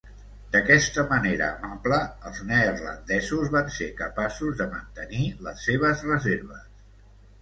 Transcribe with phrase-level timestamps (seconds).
[0.53, 1.99] D'aquesta manera amable
[2.29, 6.87] els neerlandesos van ser capaços de mantenir les seves reserves.